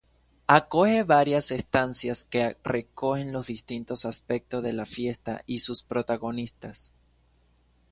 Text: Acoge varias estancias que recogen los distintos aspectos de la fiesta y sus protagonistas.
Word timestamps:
Acoge 0.47 1.03
varias 1.03 1.51
estancias 1.51 2.25
que 2.25 2.57
recogen 2.63 3.31
los 3.31 3.45
distintos 3.45 4.05
aspectos 4.05 4.63
de 4.63 4.73
la 4.73 4.87
fiesta 4.87 5.43
y 5.45 5.59
sus 5.59 5.83
protagonistas. 5.83 6.91